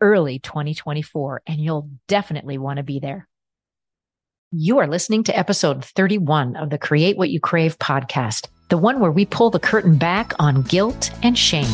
[0.00, 3.28] early 2024, and you'll definitely want to be there.
[4.50, 9.00] You are listening to episode 31 of the Create What You Crave podcast, the one
[9.00, 11.70] where we pull the curtain back on guilt and shame.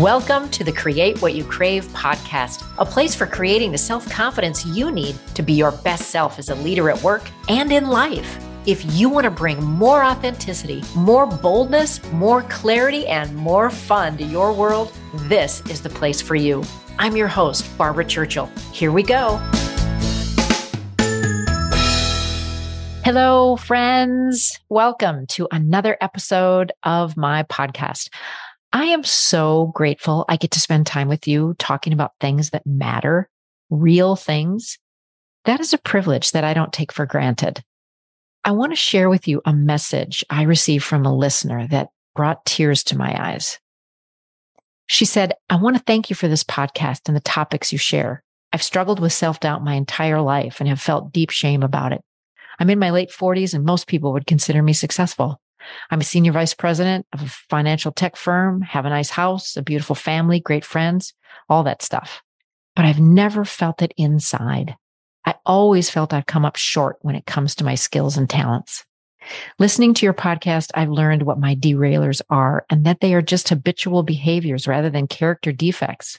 [0.00, 4.64] Welcome to the Create What You Crave podcast, a place for creating the self confidence
[4.64, 8.38] you need to be your best self as a leader at work and in life.
[8.66, 14.24] If you want to bring more authenticity, more boldness, more clarity, and more fun to
[14.24, 16.64] your world, this is the place for you.
[16.98, 18.46] I'm your host, Barbara Churchill.
[18.72, 19.36] Here we go.
[23.04, 24.58] Hello, friends.
[24.68, 28.10] Welcome to another episode of my podcast.
[28.72, 32.66] I am so grateful I get to spend time with you talking about things that
[32.66, 33.30] matter,
[33.70, 34.78] real things.
[35.46, 37.62] That is a privilege that I don't take for granted.
[38.44, 42.44] I want to share with you a message I received from a listener that brought
[42.44, 43.58] tears to my eyes.
[44.86, 48.22] She said, I want to thank you for this podcast and the topics you share.
[48.52, 52.02] I've struggled with self doubt my entire life and have felt deep shame about it.
[52.58, 55.40] I'm in my late 40s and most people would consider me successful.
[55.90, 59.62] I'm a senior vice president of a financial tech firm, have a nice house, a
[59.62, 61.12] beautiful family, great friends,
[61.48, 62.22] all that stuff.
[62.74, 64.76] But I've never felt it inside.
[65.28, 68.86] I always felt I've come up short when it comes to my skills and talents.
[69.58, 73.50] Listening to your podcast, I've learned what my derailers are and that they are just
[73.50, 76.18] habitual behaviors rather than character defects.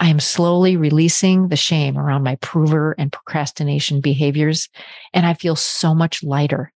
[0.00, 4.68] I am slowly releasing the shame around my prover and procrastination behaviors,
[5.14, 6.72] and I feel so much lighter.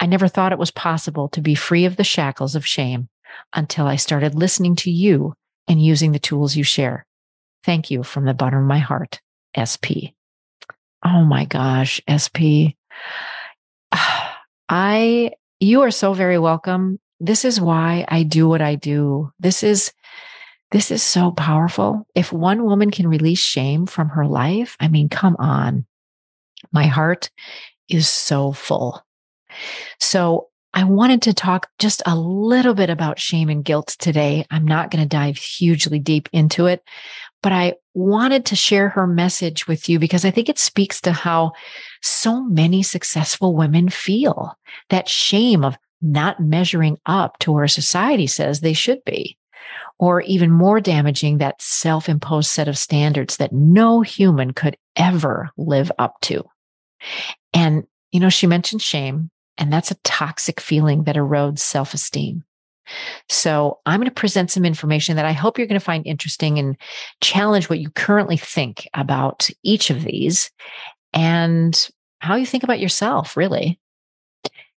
[0.00, 3.10] I never thought it was possible to be free of the shackles of shame
[3.54, 5.34] until I started listening to you
[5.68, 7.04] and using the tools you share.
[7.62, 9.20] Thank you from the bottom of my heart,
[9.52, 10.16] SP.
[11.04, 12.74] Oh my gosh, SP.
[13.92, 14.38] Ah,
[14.68, 16.98] I, you are so very welcome.
[17.20, 19.32] This is why I do what I do.
[19.38, 19.92] This is,
[20.70, 22.06] this is so powerful.
[22.14, 25.86] If one woman can release shame from her life, I mean, come on.
[26.72, 27.30] My heart
[27.88, 29.04] is so full.
[30.00, 34.46] So I wanted to talk just a little bit about shame and guilt today.
[34.50, 36.82] I'm not going to dive hugely deep into it,
[37.42, 41.12] but I wanted to share her message with you because I think it speaks to
[41.12, 41.52] how
[42.02, 44.56] so many successful women feel
[44.90, 49.36] that shame of not measuring up to where society says they should be.
[49.98, 55.50] Or even more damaging, that self imposed set of standards that no human could ever
[55.56, 56.44] live up to.
[57.52, 62.44] And, you know, she mentioned shame, and that's a toxic feeling that erodes self esteem.
[63.28, 66.58] So I'm going to present some information that I hope you're going to find interesting
[66.58, 66.76] and
[67.20, 70.50] challenge what you currently think about each of these
[71.12, 71.88] and
[72.20, 73.78] how you think about yourself, really.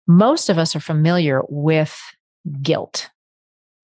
[0.07, 1.99] Most of us are familiar with
[2.63, 3.11] guilt,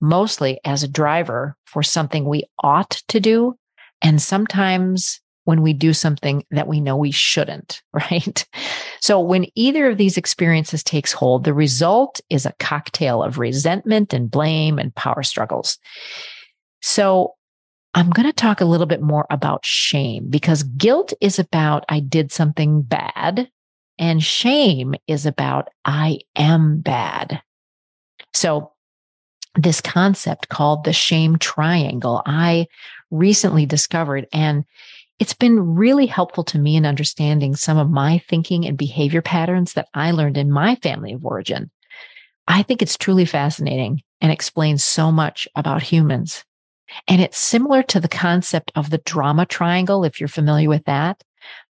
[0.01, 3.57] mostly as a driver for something we ought to do.
[4.03, 8.47] And sometimes when we do something that we know we shouldn't, right?
[9.01, 14.13] So when either of these experiences takes hold, the result is a cocktail of resentment
[14.13, 15.79] and blame and power struggles.
[16.81, 17.35] So
[17.95, 22.01] I'm going to talk a little bit more about shame because guilt is about I
[22.01, 23.49] did something bad
[23.99, 27.41] and shame is about I am bad.
[28.33, 28.73] So
[29.55, 32.67] this concept called the shame triangle, I
[33.11, 34.65] recently discovered and
[35.19, 39.75] it's been really helpful to me in understanding some of my thinking and behavior patterns
[39.75, 41.71] that I learned in my family of origin.
[42.49, 46.45] I think it's truly fascinating and explains so much about humans.
[47.09, 51.23] And it's similar to the concept of the drama triangle, if you're familiar with that.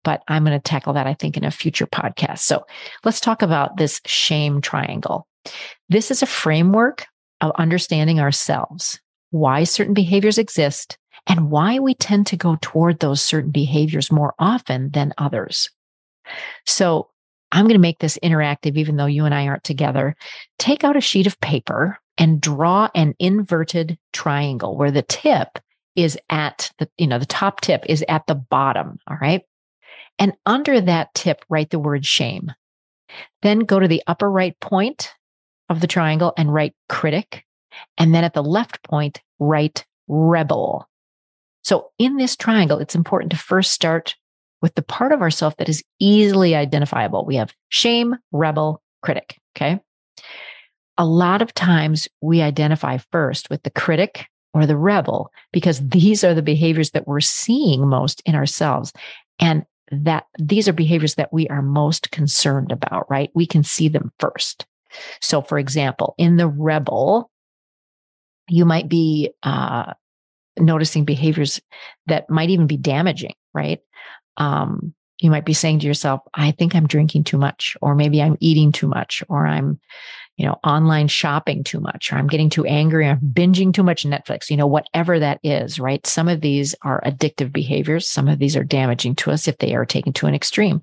[0.04, 2.38] But I'm going to tackle that, I think, in a future podcast.
[2.40, 2.64] So
[3.04, 5.26] let's talk about this shame triangle.
[5.88, 7.06] This is a framework
[7.40, 9.00] of understanding ourselves,
[9.30, 10.96] why certain behaviors exist,
[11.30, 15.70] and why we tend to go toward those certain behaviors more often than others.
[16.66, 17.08] So
[17.52, 20.16] I'm going to make this interactive, even though you and I aren't together.
[20.58, 25.60] Take out a sheet of paper and draw an inverted triangle where the tip
[25.94, 28.98] is at the, you know, the top tip is at the bottom.
[29.08, 29.42] All right.
[30.18, 32.52] And under that tip, write the word shame.
[33.42, 35.12] Then go to the upper right point
[35.68, 37.44] of the triangle and write critic.
[37.98, 40.89] And then at the left point, write rebel.
[41.62, 44.16] So in this triangle, it's important to first start
[44.62, 47.24] with the part of ourself that is easily identifiable.
[47.24, 49.36] We have shame, rebel, critic.
[49.56, 49.80] Okay.
[50.98, 56.24] A lot of times we identify first with the critic or the rebel because these
[56.24, 58.92] are the behaviors that we're seeing most in ourselves.
[59.38, 63.30] And that these are behaviors that we are most concerned about, right?
[63.34, 64.66] We can see them first.
[65.20, 67.30] So, for example, in the rebel,
[68.48, 69.94] you might be uh,
[70.60, 71.60] noticing behaviors
[72.06, 73.80] that might even be damaging, right?
[74.36, 78.22] Um, you might be saying to yourself, I think I'm drinking too much, or maybe
[78.22, 79.78] I'm eating too much, or I'm,
[80.36, 84.04] you know, online shopping too much, or I'm getting too angry, I'm binging too much
[84.04, 86.06] Netflix, you know, whatever that is, right?
[86.06, 88.08] Some of these are addictive behaviors.
[88.08, 90.82] Some of these are damaging to us if they are taken to an extreme.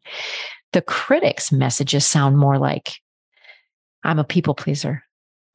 [0.73, 2.91] The critics' messages sound more like,
[4.03, 5.03] I'm a people pleaser.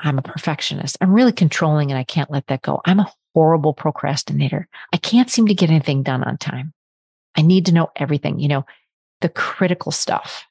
[0.00, 0.98] I'm a perfectionist.
[1.00, 2.80] I'm really controlling and I can't let that go.
[2.84, 4.68] I'm a horrible procrastinator.
[4.92, 6.72] I can't seem to get anything done on time.
[7.36, 8.64] I need to know everything, you know,
[9.20, 10.46] the critical stuff.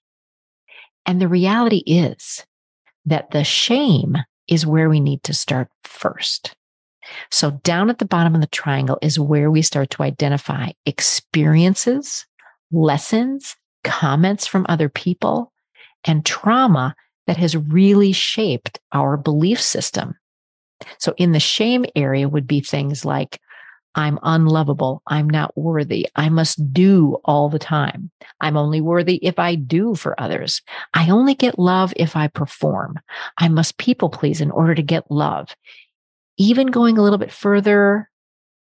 [1.05, 2.45] And the reality is
[3.05, 4.17] that the shame
[4.47, 6.55] is where we need to start first.
[7.31, 12.25] So down at the bottom of the triangle is where we start to identify experiences,
[12.71, 15.51] lessons, comments from other people,
[16.05, 16.95] and trauma
[17.27, 20.15] that has really shaped our belief system.
[20.99, 23.39] So in the shame area would be things like,
[23.93, 25.01] I'm unlovable.
[25.07, 26.07] I'm not worthy.
[26.15, 28.09] I must do all the time.
[28.39, 30.61] I'm only worthy if I do for others.
[30.93, 32.99] I only get love if I perform.
[33.37, 35.49] I must people please in order to get love.
[36.37, 38.09] Even going a little bit further,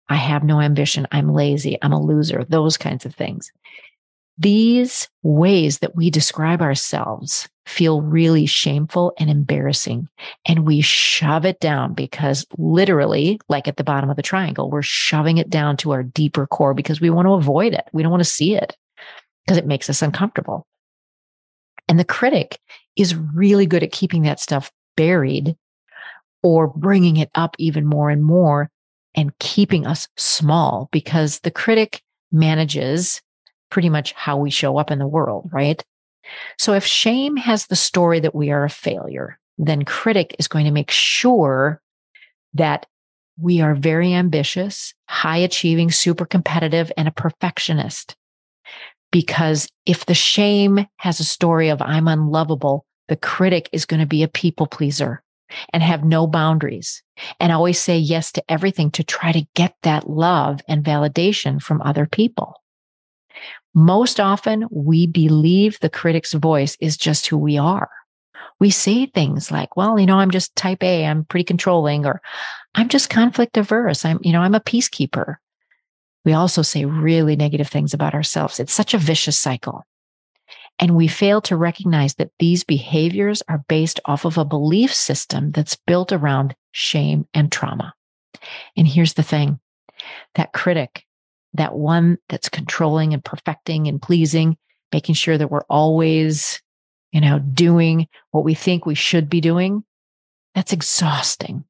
[0.08, 1.06] I have no ambition.
[1.12, 1.78] I'm lazy.
[1.82, 2.44] I'm a loser.
[2.48, 3.52] Those kinds of things.
[4.38, 10.08] These ways that we describe ourselves feel really shameful and embarrassing.
[10.46, 14.82] And we shove it down because literally, like at the bottom of the triangle, we're
[14.82, 17.84] shoving it down to our deeper core because we want to avoid it.
[17.92, 18.76] We don't want to see it
[19.44, 20.66] because it makes us uncomfortable.
[21.88, 22.58] And the critic
[22.96, 25.56] is really good at keeping that stuff buried
[26.42, 28.70] or bringing it up even more and more
[29.14, 32.02] and keeping us small because the critic
[32.32, 33.20] manages
[33.70, 35.82] pretty much how we show up in the world, right?
[36.58, 40.64] So if shame has the story that we are a failure, then critic is going
[40.64, 41.80] to make sure
[42.54, 42.86] that
[43.38, 48.16] we are very ambitious, high achieving, super competitive, and a perfectionist.
[49.10, 54.06] Because if the shame has a story of I'm unlovable, the critic is going to
[54.06, 55.22] be a people pleaser
[55.72, 57.02] and have no boundaries
[57.40, 61.82] and always say yes to everything to try to get that love and validation from
[61.82, 62.59] other people.
[63.74, 67.90] Most often, we believe the critic's voice is just who we are.
[68.58, 72.20] We say things like, well, you know, I'm just type A, I'm pretty controlling, or
[72.74, 74.04] I'm just conflict averse.
[74.04, 75.36] I'm, you know, I'm a peacekeeper.
[76.24, 78.60] We also say really negative things about ourselves.
[78.60, 79.86] It's such a vicious cycle.
[80.78, 85.52] And we fail to recognize that these behaviors are based off of a belief system
[85.52, 87.94] that's built around shame and trauma.
[88.76, 89.60] And here's the thing
[90.34, 91.04] that critic
[91.54, 94.56] that one that's controlling and perfecting and pleasing,
[94.92, 96.62] making sure that we're always,
[97.12, 99.84] you know, doing what we think we should be doing,
[100.54, 101.64] that's exhausting.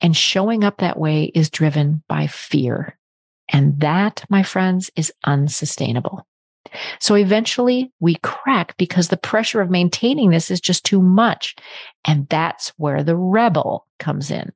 [0.00, 2.98] And showing up that way is driven by fear.
[3.48, 6.26] And that, my friends, is unsustainable.
[7.00, 11.56] So eventually we crack because the pressure of maintaining this is just too much.
[12.04, 14.52] And that's where the rebel comes in.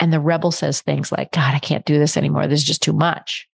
[0.00, 2.46] And the rebel says things like, God, I can't do this anymore.
[2.46, 3.48] This is just too much.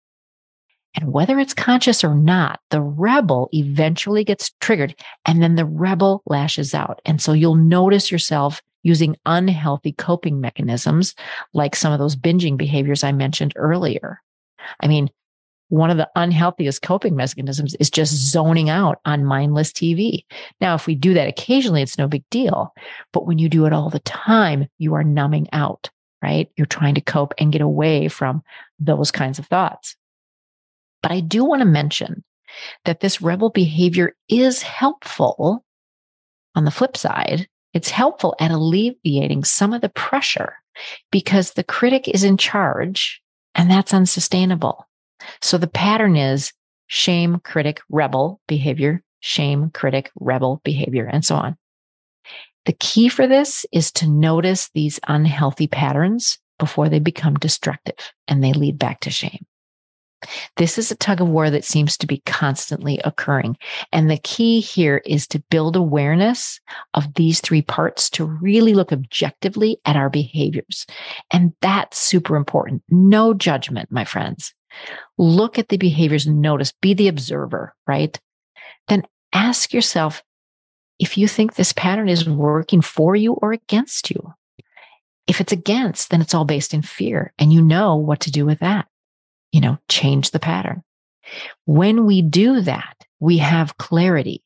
[0.95, 6.23] And whether it's conscious or not, the rebel eventually gets triggered and then the rebel
[6.25, 7.01] lashes out.
[7.05, 11.13] And so you'll notice yourself using unhealthy coping mechanisms
[11.53, 14.21] like some of those binging behaviors I mentioned earlier.
[14.79, 15.09] I mean,
[15.67, 20.25] one of the unhealthiest coping mechanisms is just zoning out on mindless TV.
[20.59, 22.73] Now, if we do that occasionally, it's no big deal.
[23.13, 25.91] But when you do it all the time, you are numbing out,
[26.23, 26.49] right?
[26.57, 28.41] You're trying to cope and get away from
[28.79, 29.95] those kinds of thoughts.
[31.01, 32.23] But I do want to mention
[32.85, 35.63] that this rebel behavior is helpful
[36.55, 37.47] on the flip side.
[37.73, 40.55] It's helpful at alleviating some of the pressure
[41.11, 43.21] because the critic is in charge
[43.55, 44.87] and that's unsustainable.
[45.41, 46.53] So the pattern is
[46.87, 51.57] shame, critic, rebel behavior, shame, critic, rebel behavior, and so on.
[52.65, 58.43] The key for this is to notice these unhealthy patterns before they become destructive and
[58.43, 59.45] they lead back to shame.
[60.57, 63.57] This is a tug of war that seems to be constantly occurring.
[63.91, 66.59] And the key here is to build awareness
[66.93, 70.85] of these three parts to really look objectively at our behaviors.
[71.31, 72.83] And that's super important.
[72.89, 74.53] No judgment, my friends.
[75.17, 78.19] Look at the behaviors, and notice, be the observer, right?
[78.87, 80.23] Then ask yourself
[80.99, 84.33] if you think this pattern is working for you or against you.
[85.27, 88.45] If it's against, then it's all based in fear and you know what to do
[88.45, 88.87] with that.
[89.51, 90.83] You know, change the pattern.
[91.65, 94.43] When we do that, we have clarity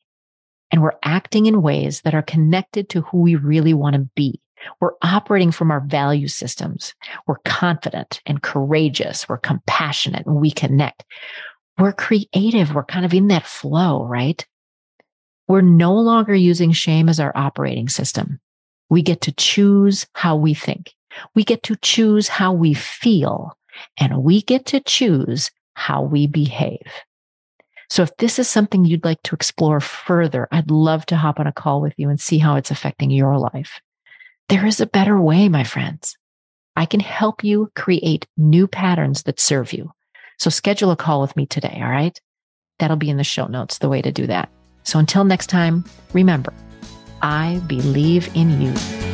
[0.70, 4.40] and we're acting in ways that are connected to who we really want to be.
[4.80, 6.94] We're operating from our value systems.
[7.26, 9.28] We're confident and courageous.
[9.28, 11.04] We're compassionate and we connect.
[11.78, 12.74] We're creative.
[12.74, 14.44] We're kind of in that flow, right?
[15.48, 18.40] We're no longer using shame as our operating system.
[18.88, 20.94] We get to choose how we think.
[21.34, 23.56] We get to choose how we feel
[23.98, 26.86] and we get to choose how we behave.
[27.90, 31.46] So if this is something you'd like to explore further, I'd love to hop on
[31.46, 33.80] a call with you and see how it's affecting your life.
[34.48, 36.16] There is a better way, my friends.
[36.76, 39.92] I can help you create new patterns that serve you.
[40.38, 41.80] So schedule a call with me today.
[41.82, 42.18] All right.
[42.78, 44.50] That'll be in the show notes, the way to do that.
[44.82, 46.52] So until next time, remember,
[47.22, 49.13] I believe in you.